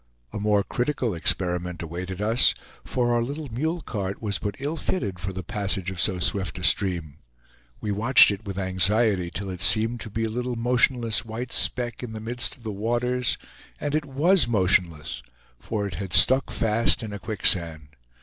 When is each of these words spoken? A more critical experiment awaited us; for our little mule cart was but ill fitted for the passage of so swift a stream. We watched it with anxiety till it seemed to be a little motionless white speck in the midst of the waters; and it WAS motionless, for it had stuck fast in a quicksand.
A 0.33 0.39
more 0.39 0.63
critical 0.63 1.13
experiment 1.13 1.83
awaited 1.83 2.23
us; 2.23 2.55
for 2.83 3.13
our 3.13 3.21
little 3.21 3.49
mule 3.53 3.81
cart 3.81 4.19
was 4.19 4.39
but 4.39 4.55
ill 4.57 4.75
fitted 4.75 5.19
for 5.19 5.31
the 5.31 5.43
passage 5.43 5.91
of 5.91 6.01
so 6.01 6.17
swift 6.17 6.57
a 6.57 6.63
stream. 6.63 7.17
We 7.81 7.91
watched 7.91 8.31
it 8.31 8.43
with 8.43 8.57
anxiety 8.57 9.29
till 9.29 9.51
it 9.51 9.61
seemed 9.61 9.99
to 9.99 10.09
be 10.09 10.23
a 10.23 10.29
little 10.29 10.55
motionless 10.55 11.23
white 11.23 11.51
speck 11.51 12.01
in 12.01 12.13
the 12.13 12.19
midst 12.19 12.57
of 12.57 12.63
the 12.63 12.71
waters; 12.71 13.37
and 13.79 13.93
it 13.93 14.05
WAS 14.05 14.47
motionless, 14.47 15.21
for 15.59 15.85
it 15.85 15.93
had 15.93 16.13
stuck 16.13 16.49
fast 16.49 17.03
in 17.03 17.13
a 17.13 17.19
quicksand. 17.19 17.89